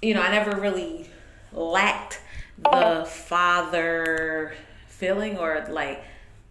you 0.00 0.14
know 0.14 0.22
i 0.22 0.30
never 0.30 0.58
really 0.60 1.08
lacked 1.52 2.20
the 2.70 3.04
father 3.08 4.54
feeling 4.86 5.36
or 5.36 5.66
like 5.68 6.02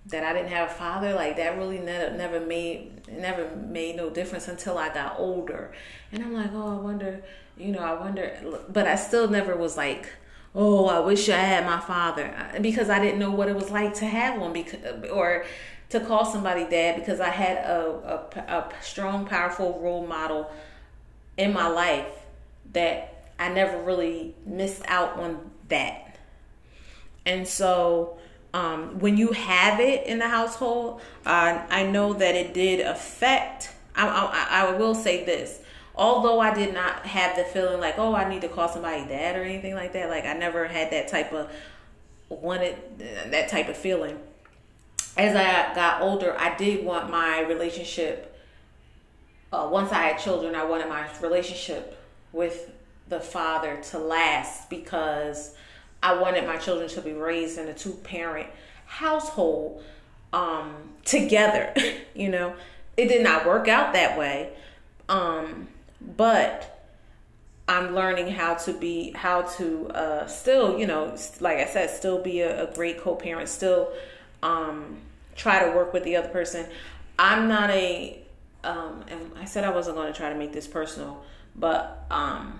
that 0.08 0.24
I 0.24 0.34
didn't 0.34 0.50
have 0.50 0.72
a 0.72 0.74
father, 0.74 1.14
like 1.14 1.38
that 1.38 1.58
really 1.58 1.80
never 1.80 2.16
never 2.16 2.40
made 2.40 3.08
never 3.10 3.56
made 3.56 3.96
no 3.96 4.10
difference 4.10 4.48
until 4.48 4.78
I 4.78 4.94
got 4.94 5.20
older. 5.20 5.72
And 6.12 6.24
I'm 6.24 6.34
like, 6.34 6.52
oh, 6.54 6.78
I 6.78 6.82
wonder, 6.82 7.22
you 7.58 7.72
know, 7.72 7.80
I 7.80 8.00
wonder, 8.00 8.64
but 8.70 8.88
I 8.88 8.96
still 8.96 9.30
never 9.30 9.56
was 9.56 9.78
like, 9.78 10.08
oh, 10.56 10.88
I 10.88 11.00
wish 11.00 11.30
I 11.30 11.38
had 11.38 11.66
my 11.66 11.80
father 11.80 12.34
uh, 12.36 12.60
because 12.60 12.90
I 12.90 13.00
didn't 13.00 13.20
know 13.20 13.32
what 13.32 13.48
it 13.48 13.56
was 13.56 13.70
like 13.70 13.94
to 13.96 14.06
have 14.06 14.40
one 14.40 14.54
because 14.54 14.84
uh, 14.84 15.08
or 15.10 15.46
to 15.90 16.00
call 16.00 16.26
somebody 16.26 16.66
dad 16.70 16.96
because 16.96 17.20
I 17.20 17.30
had 17.30 17.58
a, 17.58 18.28
a, 18.36 18.40
a 18.40 18.72
strong, 18.82 19.26
powerful 19.26 19.80
role 19.82 20.08
model 20.08 20.50
in 21.38 21.54
my 21.54 21.68
life 21.68 22.08
that 22.74 23.32
I 23.38 23.50
never 23.50 23.82
really 23.82 24.36
missed 24.46 24.84
out 24.88 25.18
on 25.18 25.52
that. 25.68 26.18
And 27.26 27.48
so 27.48 28.18
um, 28.54 29.00
when 29.00 29.18
you 29.18 29.32
have 29.32 29.80
it 29.80 30.06
in 30.08 30.20
the 30.20 30.28
household, 30.28 31.02
uh, 31.26 31.66
I 31.70 31.84
know 31.84 32.14
that 32.14 32.36
it 32.36 32.54
did 32.54 32.80
affect. 32.80 33.72
I, 33.96 34.08
I, 34.08 34.68
I 34.68 34.72
will 34.78 34.96
say 34.96 35.26
this 35.26 35.60
although 35.96 36.40
I 36.40 36.54
did 36.54 36.74
not 36.74 37.06
have 37.06 37.36
the 37.36 37.44
feeling 37.44 37.80
like, 37.80 37.98
oh, 37.98 38.16
I 38.16 38.28
need 38.28 38.42
to 38.42 38.48
call 38.48 38.70
somebody 38.70 39.06
dad 39.06 39.36
or 39.36 39.44
anything 39.44 39.76
like 39.76 39.94
that, 39.94 40.10
like 40.10 40.26
I 40.26 40.34
never 40.34 40.68
had 40.68 40.92
that 40.92 41.08
type 41.08 41.34
of 41.34 41.52
wanted 42.30 42.76
that 42.98 43.50
type 43.50 43.68
of 43.68 43.78
feeling. 43.78 44.18
As 45.18 45.36
I 45.36 45.76
got 45.76 46.02
older, 46.02 46.36
I 46.40 46.56
did 46.56 46.86
want 46.86 47.10
my 47.10 47.42
relationship. 47.42 48.28
Uh, 49.52 49.68
once 49.70 49.92
I 49.92 50.04
had 50.04 50.18
children, 50.18 50.56
I 50.56 50.64
wanted 50.64 50.88
my 50.88 51.06
relationship 51.22 52.02
with 52.32 52.72
the 53.10 53.20
father 53.20 53.82
to 53.90 54.00
last 54.00 54.70
because 54.70 55.54
I 56.04 56.20
wanted 56.20 56.46
my 56.46 56.58
children 56.58 56.90
to 56.90 57.02
be 57.02 57.14
raised 57.14 57.58
in 57.58 57.68
a 57.68 57.74
two 57.74 57.94
parent 58.04 58.48
household 58.86 59.84
um, 60.34 60.74
together. 61.06 61.74
you 62.16 62.30
know, 62.30 62.56
it 62.98 63.08
did 63.08 63.24
not 63.24 63.46
work 63.46 63.68
out 63.68 63.94
that 63.94 64.18
way. 64.18 64.54
Um, 65.10 65.68
but 66.02 66.86
I'm 67.68 67.94
learning 67.94 68.32
how 68.32 68.56
to 68.56 68.74
be, 68.74 69.12
how 69.12 69.44
to 69.44 69.90
uh, 69.90 70.28
still, 70.28 70.78
you 70.78 70.88
know, 70.88 71.16
like 71.40 71.58
I 71.58 71.66
said, 71.66 71.90
still 71.90 72.22
be 72.22 72.42
a, 72.42 72.70
a 72.70 72.74
great 72.74 73.00
co 73.00 73.16
parent, 73.16 73.50
still 73.50 73.92
um, 74.44 74.98
try 75.36 75.64
to 75.66 75.76
work 75.76 75.94
with 75.94 76.04
the 76.04 76.16
other 76.16 76.30
person. 76.30 76.66
I'm 77.20 77.48
not 77.48 77.70
a, 77.70 78.20
um, 78.64 79.04
and 79.08 79.32
I 79.40 79.46
said 79.46 79.64
I 79.64 79.70
wasn't 79.70 79.96
going 79.96 80.12
to 80.12 80.18
try 80.18 80.30
to 80.30 80.36
make 80.36 80.54
this 80.54 80.68
personal, 80.68 81.24
but 81.56 82.06
um, 82.10 82.60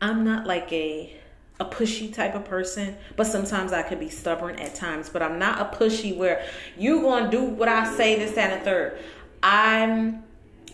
I'm 0.00 0.24
not 0.24 0.46
like 0.46 0.72
a, 0.72 1.16
a 1.60 1.64
pushy 1.64 2.12
type 2.12 2.34
of 2.34 2.44
person, 2.44 2.96
but 3.16 3.26
sometimes 3.26 3.72
I 3.72 3.82
could 3.82 4.00
be 4.00 4.08
stubborn 4.08 4.58
at 4.58 4.74
times. 4.74 5.08
But 5.08 5.22
I'm 5.22 5.38
not 5.38 5.60
a 5.60 5.76
pushy 5.76 6.16
where 6.16 6.44
you 6.76 7.02
gonna 7.02 7.30
do 7.30 7.44
what 7.44 7.68
I 7.68 7.94
say, 7.96 8.16
this, 8.18 8.32
that, 8.32 8.50
and 8.50 8.60
the 8.60 8.64
third. 8.64 8.98
I'm 9.42 10.24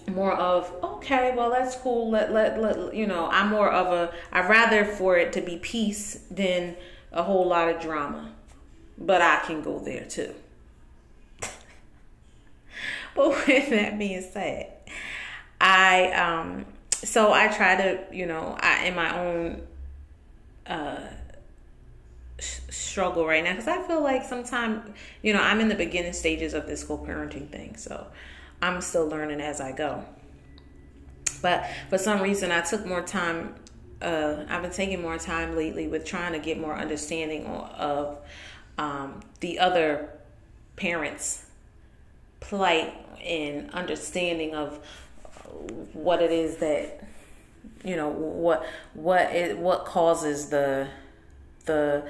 more 0.09 0.33
of 0.33 0.73
okay, 0.83 1.35
well 1.37 1.51
that's 1.51 1.77
cool. 1.77 2.11
Let, 2.11 2.33
let 2.33 2.61
let 2.61 2.95
you 2.95 3.07
know. 3.07 3.29
I'm 3.31 3.51
more 3.51 3.71
of 3.71 3.89
a. 3.89 4.13
I'd 4.33 4.49
rather 4.49 4.85
for 4.85 5.17
it 5.17 5.33
to 5.35 5.41
be 5.41 5.59
peace 5.59 6.25
than 6.31 6.77
a 7.13 7.23
whole 7.23 7.47
lot 7.47 7.69
of 7.69 7.81
drama. 7.81 8.33
But 8.97 9.23
I 9.23 9.41
can 9.47 9.63
go 9.63 9.79
there 9.79 10.05
too. 10.05 10.35
but 13.15 13.29
with 13.29 13.71
that 13.71 13.99
being 13.99 14.23
said, 14.23 14.73
I 15.61 16.13
um 16.13 16.67
so 16.93 17.33
I 17.33 17.49
try 17.49 17.77
to 17.77 18.05
you 18.13 18.27
know 18.27 18.57
I 18.61 18.85
in 18.87 18.95
my 18.95 19.19
own 19.19 19.67
uh, 20.71 21.01
struggle 22.39 23.27
right 23.27 23.45
now 23.45 23.51
because 23.53 23.69
I 23.69 23.83
feel 23.83 24.03
like 24.03 24.25
sometimes, 24.25 24.89
you 25.23 25.33
know, 25.33 25.41
I'm 25.41 25.61
in 25.61 25.69
the 25.69 25.75
beginning 25.75 26.13
stages 26.13 26.55
of 26.55 26.67
this 26.67 26.87
whole 26.87 27.05
parenting 27.05 27.51
thing. 27.51 27.77
So 27.77 28.07
I'm 28.63 28.81
still 28.81 29.07
learning 29.07 29.41
as 29.41 29.61
I 29.61 29.73
go. 29.73 30.05
But 31.43 31.69
for 31.89 31.99
some 31.99 32.23
reason, 32.23 32.53
I 32.53 32.61
took 32.61 32.87
more 32.87 33.03
time. 33.03 33.57
Uh, 34.01 34.45
I've 34.49 34.63
been 34.63 34.71
taking 34.71 35.03
more 35.03 35.19
time 35.19 35.57
lately 35.57 35.89
with 35.89 36.05
trying 36.05 36.33
to 36.33 36.39
get 36.39 36.59
more 36.59 36.77
understanding 36.77 37.47
of 37.47 38.19
um, 38.79 39.21
the 39.41 39.59
other 39.59 40.11
parents' 40.77 41.45
plight 42.41 42.95
and 43.23 43.71
understanding 43.73 44.55
of 44.55 44.79
what 45.93 46.23
it 46.23 46.31
is 46.31 46.57
that 46.59 47.05
you 47.85 47.97
know 47.97 48.09
what 48.09 48.67
what 48.95 49.23
it 49.33 49.59
what 49.59 49.85
causes 49.85 50.49
the 50.51 50.89
the 51.65 52.03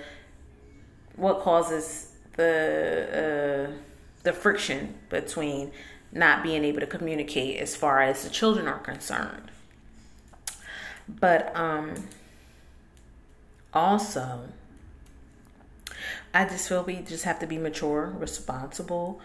what 1.16 1.40
causes 1.40 2.12
the 2.36 3.68
uh, 3.70 3.80
the 4.22 4.32
friction 4.32 4.94
between 5.08 5.70
not 6.12 6.42
being 6.42 6.64
able 6.64 6.80
to 6.80 6.86
communicate 6.86 7.60
as 7.60 7.76
far 7.76 8.02
as 8.02 8.24
the 8.24 8.30
children 8.30 8.66
are 8.66 8.78
concerned. 8.78 9.50
But 11.08 11.54
um 11.56 12.08
also 13.72 14.40
i 16.34 16.44
just 16.44 16.68
feel 16.68 16.82
we 16.82 16.96
just 16.96 17.22
have 17.22 17.38
to 17.38 17.46
be 17.46 17.56
mature 17.56 18.12
responsible 18.18 19.20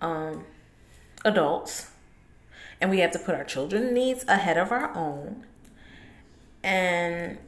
um 0.00 0.44
adults. 1.24 1.90
And 2.80 2.90
we 2.90 3.00
have 3.00 3.10
to 3.12 3.18
put 3.18 3.34
our 3.34 3.42
children's 3.42 3.92
needs 3.92 4.24
ahead 4.28 4.56
of 4.56 4.70
our 4.70 4.94
own 4.96 5.44
and 6.62 7.38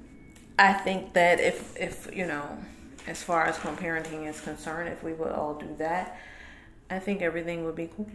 I 0.58 0.72
think 0.72 1.14
that 1.14 1.40
if 1.40 1.76
if 1.76 2.14
you 2.14 2.26
know, 2.26 2.58
as 3.06 3.22
far 3.22 3.44
as 3.44 3.56
co-parenting 3.58 4.28
is 4.28 4.40
concerned, 4.40 4.88
if 4.88 5.02
we 5.02 5.12
would 5.12 5.32
all 5.32 5.54
do 5.54 5.74
that, 5.78 6.18
I 6.90 6.98
think 6.98 7.22
everything 7.22 7.64
would 7.64 7.76
be 7.76 7.88
cool. 7.96 8.10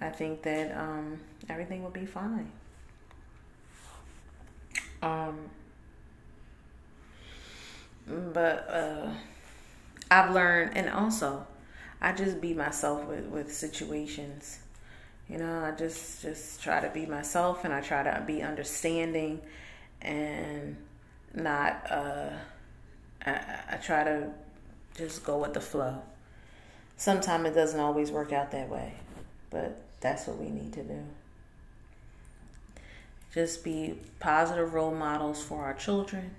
I 0.00 0.10
think 0.10 0.42
that 0.42 0.76
um, 0.76 1.20
everything 1.48 1.84
would 1.84 1.92
be 1.92 2.06
fine. 2.06 2.50
Um, 5.02 5.38
but 8.06 8.68
uh, 8.68 9.10
I've 10.10 10.34
learned, 10.34 10.76
and 10.76 10.88
also, 10.90 11.46
I 12.00 12.12
just 12.12 12.40
be 12.40 12.54
myself 12.54 13.04
with 13.06 13.26
with 13.26 13.52
situations. 13.52 14.58
You 15.28 15.38
know, 15.38 15.64
I 15.64 15.70
just 15.76 16.22
just 16.22 16.62
try 16.62 16.80
to 16.80 16.90
be 16.90 17.06
myself, 17.06 17.64
and 17.64 17.72
I 17.72 17.80
try 17.80 18.02
to 18.02 18.22
be 18.26 18.42
understanding 18.42 19.40
and 20.02 20.76
not 21.34 21.86
uh 21.90 22.30
I, 23.24 23.40
I 23.72 23.76
try 23.76 24.04
to 24.04 24.30
just 24.96 25.24
go 25.24 25.38
with 25.38 25.54
the 25.54 25.60
flow. 25.60 26.02
Sometimes 26.96 27.48
it 27.48 27.54
doesn't 27.54 27.80
always 27.80 28.10
work 28.10 28.32
out 28.32 28.50
that 28.52 28.68
way, 28.68 28.94
but 29.50 29.82
that's 30.00 30.26
what 30.26 30.38
we 30.38 30.48
need 30.48 30.72
to 30.74 30.82
do. 30.82 31.02
just 33.32 33.62
be 33.62 33.98
positive 34.18 34.74
role 34.74 34.94
models 34.94 35.42
for 35.42 35.62
our 35.64 35.74
children 35.74 36.32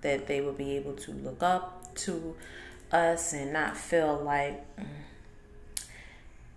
that 0.00 0.26
they 0.26 0.40
will 0.40 0.52
be 0.52 0.76
able 0.76 0.94
to 0.94 1.12
look 1.12 1.42
up 1.42 1.94
to 1.94 2.34
us 2.90 3.32
and 3.32 3.52
not 3.52 3.76
feel 3.76 4.20
like 4.24 4.64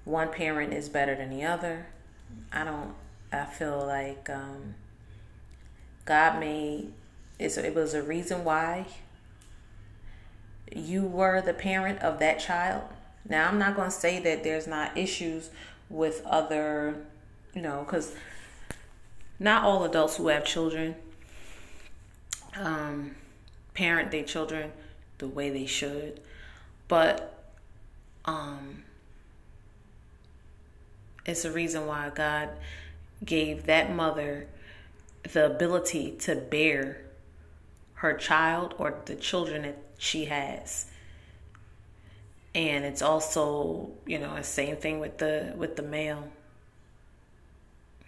one 0.05 0.29
parent 0.29 0.73
is 0.73 0.89
better 0.89 1.15
than 1.15 1.29
the 1.29 1.43
other. 1.43 1.85
I 2.51 2.63
don't. 2.63 2.95
I 3.31 3.45
feel 3.45 3.85
like 3.85 4.29
um, 4.29 4.75
God 6.05 6.39
made 6.39 6.91
it 7.39 7.57
It 7.57 7.75
was 7.75 7.93
a 7.93 8.01
reason 8.01 8.43
why 8.43 8.86
you 10.74 11.03
were 11.03 11.41
the 11.41 11.53
parent 11.53 12.00
of 12.00 12.19
that 12.19 12.39
child. 12.39 12.83
Now, 13.27 13.48
I'm 13.48 13.60
not 13.60 13.75
going 13.75 13.89
to 13.89 13.95
say 13.95 14.19
that 14.19 14.43
there's 14.43 14.67
not 14.67 14.98
issues 14.98 15.50
with 15.89 16.25
other, 16.25 16.95
you 17.53 17.62
know, 17.62 17.83
because 17.83 18.13
not 19.39 19.63
all 19.63 19.83
adults 19.83 20.17
who 20.17 20.27
have 20.27 20.45
children 20.45 20.95
um, 22.57 23.15
parent 23.74 24.12
their 24.12 24.24
children 24.24 24.72
the 25.17 25.27
way 25.27 25.50
they 25.50 25.65
should, 25.65 26.19
but 26.88 27.51
um, 28.25 28.83
it's 31.25 31.45
a 31.45 31.51
reason 31.51 31.88
why 31.88 32.12
God 32.13 32.50
gave 33.24 33.65
that 33.65 33.93
mother 33.93 34.48
the 35.31 35.45
ability 35.45 36.11
to 36.19 36.35
bear 36.35 37.01
her 37.95 38.13
child 38.13 38.75
or 38.77 38.99
the 39.05 39.15
children 39.15 39.61
that 39.61 39.77
she 39.97 40.25
has. 40.25 40.87
And 42.53 42.85
it's 42.85 43.01
also 43.01 43.91
you 44.05 44.19
know 44.19 44.35
the 44.35 44.43
same 44.43 44.75
thing 44.75 44.99
with 44.99 45.17
the 45.17 45.53
with 45.55 45.75
the 45.75 45.81
male. 45.81 46.27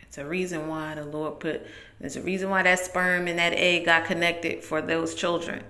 It's 0.01 0.17
a 0.17 0.25
reason 0.25 0.67
why 0.67 0.95
the 0.95 1.03
lord 1.03 1.39
put 1.39 1.65
there's 1.99 2.15
a 2.15 2.21
reason 2.21 2.49
why 2.49 2.63
that 2.63 2.79
sperm 2.79 3.27
and 3.27 3.39
that 3.39 3.53
egg 3.53 3.85
got 3.85 4.05
connected 4.05 4.63
for 4.63 4.81
those 4.81 5.15
children. 5.15 5.63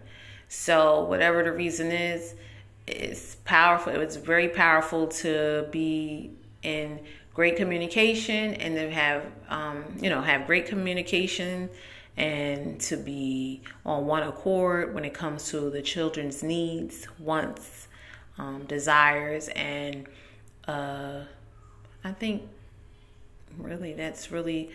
So 0.47 1.05
whatever 1.05 1.43
the 1.43 1.51
reason 1.51 1.91
is 1.91 2.35
it's 2.87 3.35
powerful 3.45 3.93
it's 3.93 4.15
very 4.15 4.49
powerful 4.49 5.07
to 5.07 5.67
be 5.71 6.31
in 6.61 6.99
great 7.35 7.57
communication 7.57 8.55
and 8.55 8.75
to 8.75 8.89
have 8.89 9.23
um, 9.49 9.83
you 10.01 10.09
know 10.09 10.21
have 10.21 10.47
great 10.47 10.65
communication 10.65 11.69
and 12.17 12.79
to 12.79 12.95
be 12.95 13.61
on 13.85 14.05
one 14.05 14.23
accord 14.23 14.93
when 14.93 15.03
it 15.03 15.13
comes 15.13 15.49
to 15.49 15.69
the 15.69 15.81
children's 15.81 16.41
needs, 16.41 17.05
wants, 17.19 17.89
um, 18.37 18.63
desires, 18.65 19.49
and 19.49 20.07
uh, 20.65 21.19
I 22.03 22.11
think 22.13 22.43
really 23.57 23.93
that's 23.93 24.31
really 24.31 24.71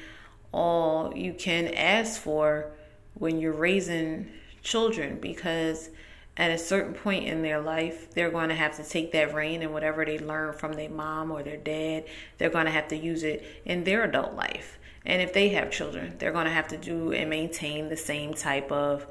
all 0.53 1.17
you 1.17 1.33
can 1.33 1.69
ask 1.69 2.21
for 2.21 2.71
when 3.15 3.41
you're 3.41 3.53
raising 3.53 4.29
children 4.63 5.19
because 5.19 5.89
at 6.37 6.51
a 6.51 6.59
certain 6.59 6.95
point 6.95 7.25
in 7.25 7.43
their 7.43 7.61
life, 7.61 8.13
they're 8.15 8.31
going 8.31 8.49
to 8.49 8.55
have 8.55 8.77
to 8.77 8.85
take 8.85 9.13
that 9.13 9.35
rein 9.35 9.63
and 9.63 9.73
whatever 9.73 10.05
they 10.05 10.19
learn 10.19 10.53
from 10.55 10.73
their 10.73 10.89
mom 10.89 11.31
or 11.31 11.43
their 11.43 11.57
dad, 11.57 12.05
they're 12.39 12.51
going 12.51 12.67
to 12.67 12.71
have 12.73 12.89
to 12.89 12.97
use 12.97 13.23
it 13.23 13.45
in 13.65 13.85
their 13.85 14.05
adult 14.05 14.35
life. 14.35 14.79
And 15.05 15.21
if 15.21 15.33
they 15.33 15.51
have 15.51 15.71
children, 15.71 16.15
they're 16.19 16.33
going 16.33 16.47
to 16.47 16.53
have 16.53 16.69
to 16.69 16.77
do 16.77 17.13
and 17.13 17.29
maintain 17.29 17.89
the 17.89 17.97
same 17.97 18.35
type 18.35 18.71
of 18.71 19.07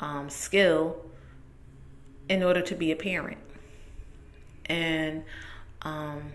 um, 0.00 0.28
skill 0.28 1.04
in 2.28 2.42
order 2.42 2.60
to 2.62 2.74
be 2.74 2.92
a 2.92 2.96
parent. 2.96 3.38
And 4.66 5.24
um, 5.82 6.32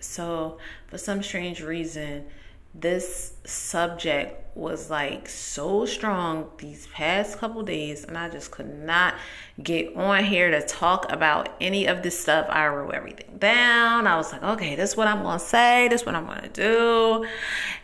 so, 0.00 0.58
for 0.88 0.98
some 0.98 1.22
strange 1.22 1.62
reason, 1.62 2.26
this 2.74 3.34
subject 3.44 4.56
was 4.56 4.90
like 4.90 5.28
so 5.28 5.84
strong 5.86 6.50
these 6.58 6.86
past 6.88 7.38
couple 7.38 7.62
days, 7.62 8.04
and 8.04 8.16
I 8.16 8.28
just 8.28 8.50
could 8.50 8.78
not 8.78 9.14
get 9.62 9.94
on 9.96 10.24
here 10.24 10.50
to 10.50 10.62
talk 10.62 11.10
about 11.10 11.50
any 11.60 11.86
of 11.86 12.02
this 12.02 12.18
stuff. 12.18 12.46
I 12.48 12.66
wrote 12.68 12.94
everything 12.94 13.38
down. 13.38 14.06
I 14.06 14.16
was 14.16 14.32
like, 14.32 14.42
okay, 14.42 14.74
this 14.74 14.90
is 14.90 14.96
what 14.96 15.08
I'm 15.08 15.22
gonna 15.22 15.38
say, 15.38 15.88
this 15.88 16.02
is 16.02 16.06
what 16.06 16.14
I'm 16.14 16.26
gonna 16.26 16.48
do. 16.48 17.26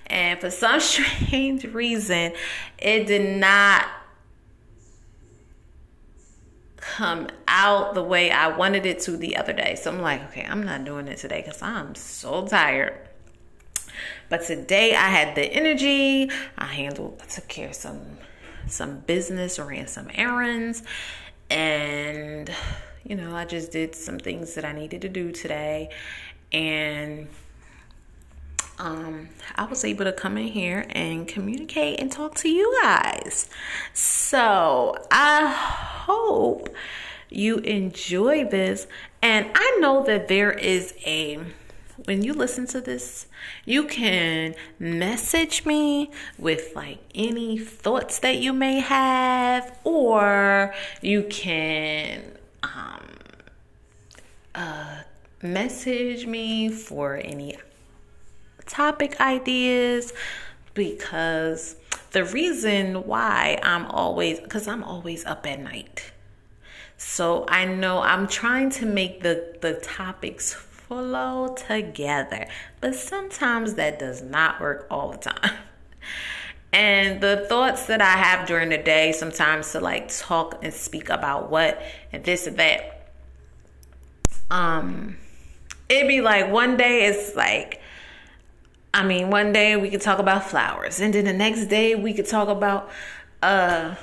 And 0.07 0.41
for 0.41 0.51
some 0.51 0.81
strange 0.81 1.65
reason, 1.65 2.33
it 2.79 3.07
did 3.07 3.39
not 3.39 3.87
come 6.77 7.29
out 7.47 7.95
the 7.95 8.03
way 8.03 8.31
I 8.31 8.49
wanted 8.49 8.87
it 8.87 9.01
to 9.01 9.17
the 9.17 9.37
other 9.37 9.53
day. 9.53 9.75
So 9.75 9.91
I'm 9.91 10.01
like, 10.01 10.23
okay, 10.31 10.47
I'm 10.49 10.63
not 10.63 10.85
doing 10.85 11.09
it 11.09 11.19
today 11.19 11.43
because 11.45 11.61
I'm 11.61 11.95
so 11.95 12.47
tired. 12.47 13.08
But 14.29 14.43
today 14.43 14.95
I 14.95 15.09
had 15.09 15.35
the 15.35 15.45
energy. 15.45 16.31
I 16.57 16.67
handled, 16.67 17.21
I 17.23 17.27
took 17.27 17.49
care 17.49 17.69
of 17.69 17.75
some 17.75 18.19
some 18.67 18.99
business, 19.01 19.59
ran 19.59 19.87
some 19.87 20.11
errands, 20.15 20.83
and 21.49 22.51
you 23.05 23.17
know, 23.17 23.35
I 23.35 23.47
just 23.47 23.73
did 23.73 23.95
some 23.95 24.19
things 24.19 24.55
that 24.55 24.65
I 24.65 24.73
needed 24.73 25.01
to 25.03 25.09
do 25.09 25.33
today, 25.33 25.89
and 26.53 27.29
um, 28.79 29.29
I 29.57 29.65
was 29.65 29.85
able 29.85 30.05
to 30.05 30.13
come 30.13 30.39
in 30.39 30.49
here 30.49 30.87
and 30.91 31.27
communicate 31.27 32.01
and 32.01 32.13
talk 32.13 32.35
to 32.37 32.49
you 32.49 32.79
guys. 32.83 33.49
So 33.93 34.97
I 35.11 35.47
hope 36.07 36.69
you 37.31 37.57
enjoy 37.59 38.45
this. 38.45 38.87
And 39.21 39.51
I 39.55 39.79
know 39.81 40.05
that 40.05 40.29
there 40.29 40.53
is 40.53 40.95
a, 41.05 41.41
when 42.05 42.23
you 42.23 42.33
listen 42.33 42.67
to 42.69 42.81
this, 42.81 43.27
you 43.65 43.85
can 43.85 44.55
message 44.79 45.67
me 45.67 46.11
with 46.39 46.75
like 46.75 46.99
any 47.15 47.59
thoughts 47.59 48.19
that 48.21 48.39
you 48.39 48.53
may 48.53 48.81
have, 48.81 49.79
or 49.85 50.75
you 51.03 51.25
can, 51.25 52.23
um, 52.63 53.03
uh, 54.55 54.99
message 55.43 56.27
me 56.27 56.69
for 56.69 57.17
any 57.17 57.57
topic 58.67 59.21
ideas 59.21 60.13
because 60.75 61.77
the 62.13 62.25
reason 62.25 63.07
why 63.07 63.59
I'm 63.63 63.87
always 63.87 64.41
because 64.41 64.69
I'm 64.69 64.85
always 64.85 65.25
up 65.25 65.47
at 65.47 65.61
night. 65.61 66.13
So 66.97 67.47
I 67.49 67.65
know 67.65 68.01
I'm 68.01 68.27
trying 68.27 68.71
to 68.71 68.87
make 68.87 69.23
the 69.23 69.57
the 69.61 69.75
topics 69.75 70.55
flow 70.89 71.55
together, 71.55 72.47
but 72.81 72.95
sometimes 72.95 73.75
that 73.75 73.99
does 73.99 74.23
not 74.23 74.61
work 74.61 74.87
all 74.91 75.11
the 75.11 75.19
time. 75.19 75.53
And 76.71 77.23
the 77.23 77.47
thoughts 77.49 77.87
that 77.87 78.03
I 78.03 78.11
have 78.11 78.47
during 78.47 78.69
the 78.69 78.77
day 78.77 79.13
sometimes 79.13 79.73
to 79.73 79.81
like 79.81 80.15
talk 80.15 80.63
and 80.63 80.73
speak 80.73 81.09
about 81.09 81.51
what 81.51 81.81
and 82.13 82.23
this 82.23 82.47
and 82.47 82.59
that. 82.59 83.11
Um 84.51 85.17
it'd 85.89 86.09
be 86.09 86.21
like 86.21 86.51
one 86.51 86.77
day 86.77 87.07
it's 87.07 87.35
like 87.35 87.81
I 88.93 89.05
mean, 89.05 89.31
one 89.31 89.53
day 89.53 89.77
we 89.77 89.91
could 89.91 90.01
talk 90.01 90.19
about 90.19 90.45
flowers, 90.45 90.99
and 90.99 91.13
then 91.13 91.25
the 91.25 91.33
next 91.33 91.67
day 91.67 91.95
we 91.95 92.15
could 92.15 92.27
talk 92.27 92.49
about, 92.49 92.91
uh, 93.43 93.95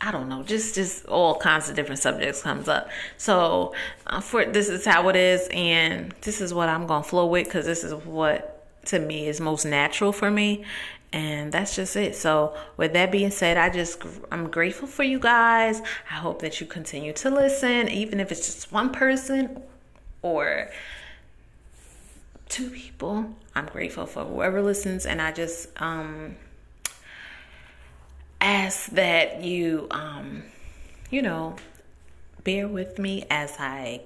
I 0.00 0.10
don't 0.12 0.28
know, 0.28 0.42
just 0.42 0.74
just 0.74 1.06
all 1.06 1.36
kinds 1.36 1.68
of 1.70 1.76
different 1.76 2.00
subjects 2.00 2.42
comes 2.42 2.68
up. 2.68 2.90
So, 3.16 3.74
uh, 4.06 4.20
for 4.20 4.44
this 4.44 4.68
is 4.68 4.84
how 4.84 5.08
it 5.08 5.16
is, 5.16 5.48
and 5.50 6.14
this 6.20 6.40
is 6.40 6.52
what 6.52 6.68
I'm 6.68 6.86
gonna 6.86 7.02
flow 7.02 7.26
with 7.26 7.46
because 7.46 7.64
this 7.64 7.82
is 7.82 7.94
what 8.04 8.66
to 8.86 8.98
me 8.98 9.26
is 9.26 9.40
most 9.40 9.64
natural 9.64 10.12
for 10.12 10.30
me, 10.30 10.64
and 11.12 11.50
that's 11.50 11.74
just 11.74 11.96
it. 11.96 12.14
So, 12.14 12.54
with 12.76 12.92
that 12.92 13.10
being 13.10 13.30
said, 13.30 13.56
I 13.56 13.70
just 13.70 14.02
I'm 14.30 14.50
grateful 14.50 14.86
for 14.86 15.02
you 15.02 15.18
guys. 15.18 15.80
I 16.10 16.14
hope 16.14 16.40
that 16.42 16.60
you 16.60 16.66
continue 16.66 17.14
to 17.14 17.30
listen, 17.30 17.88
even 17.88 18.20
if 18.20 18.30
it's 18.30 18.46
just 18.46 18.72
one 18.72 18.90
person 18.90 19.62
or 20.20 20.70
two 22.50 22.68
people. 22.70 23.34
I'm 23.54 23.66
grateful 23.66 24.04
for 24.04 24.24
whoever 24.24 24.60
listens, 24.62 25.06
and 25.06 25.22
I 25.22 25.32
just 25.32 25.68
um, 25.80 26.36
ask 28.46 28.86
that 28.90 29.42
you, 29.42 29.88
um, 29.90 30.44
you 31.10 31.20
know, 31.20 31.56
bear 32.44 32.68
with 32.68 32.96
me 32.96 33.24
as 33.28 33.56
I 33.58 34.02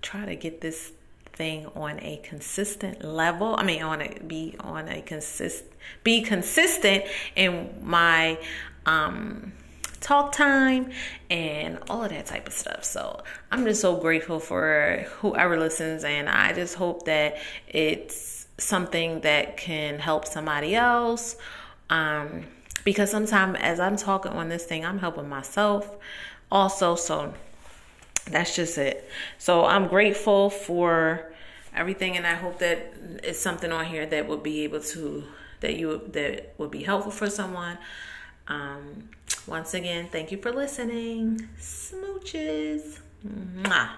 try 0.00 0.24
to 0.24 0.34
get 0.34 0.62
this 0.62 0.92
thing 1.34 1.66
on 1.74 2.00
a 2.00 2.16
consistent 2.24 3.04
level. 3.04 3.54
I 3.58 3.64
mean, 3.64 3.82
on 3.82 4.00
a 4.00 4.18
be 4.26 4.56
on 4.60 4.88
a 4.88 5.02
consist 5.02 5.64
be 6.04 6.22
consistent 6.22 7.04
in 7.36 7.78
my 7.82 8.38
um 8.86 9.52
talk 10.00 10.32
time 10.32 10.90
and 11.28 11.78
all 11.90 12.02
of 12.02 12.10
that 12.10 12.24
type 12.24 12.46
of 12.46 12.54
stuff. 12.54 12.82
So 12.82 13.22
I'm 13.50 13.64
just 13.66 13.82
so 13.82 13.96
grateful 13.96 14.40
for 14.40 15.04
whoever 15.18 15.58
listens, 15.58 16.02
and 16.02 16.30
I 16.30 16.54
just 16.54 16.76
hope 16.76 17.04
that 17.04 17.36
it's 17.68 18.46
something 18.56 19.20
that 19.20 19.58
can 19.58 19.98
help 19.98 20.26
somebody 20.26 20.74
else. 20.74 21.36
Um, 21.90 22.46
because 22.86 23.10
sometimes 23.10 23.58
as 23.60 23.80
I'm 23.80 23.96
talking 23.96 24.30
on 24.30 24.48
this 24.48 24.64
thing, 24.64 24.86
I'm 24.86 25.00
helping 25.00 25.28
myself 25.28 25.96
also. 26.52 26.94
So 26.94 27.34
that's 28.30 28.54
just 28.54 28.78
it. 28.78 29.10
So 29.38 29.66
I'm 29.66 29.88
grateful 29.88 30.50
for 30.50 31.32
everything, 31.74 32.16
and 32.16 32.24
I 32.24 32.34
hope 32.34 32.60
that 32.60 32.94
it's 33.24 33.40
something 33.40 33.72
on 33.72 33.86
here 33.86 34.06
that 34.06 34.28
will 34.28 34.38
be 34.38 34.62
able 34.62 34.80
to 34.94 35.24
that 35.60 35.74
you 35.74 36.00
that 36.12 36.54
will 36.58 36.68
be 36.68 36.84
helpful 36.84 37.10
for 37.10 37.28
someone. 37.28 37.76
Um, 38.46 39.10
once 39.48 39.74
again, 39.74 40.08
thank 40.12 40.30
you 40.30 40.38
for 40.38 40.52
listening. 40.52 41.48
Smooches. 41.60 43.00
Mwah. 43.26 43.90